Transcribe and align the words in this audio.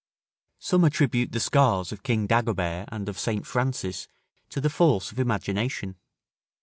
Some 0.57 0.83
attribute 0.83 1.31
the 1.31 1.39
scars 1.39 1.91
of 1.91 2.01
King 2.01 2.25
Dagobert 2.25 2.89
and 2.91 3.07
of 3.07 3.19
St. 3.19 3.45
Francis 3.45 4.07
to 4.49 4.59
the 4.59 4.71
force 4.71 5.11
of 5.11 5.19
imagination. 5.19 5.95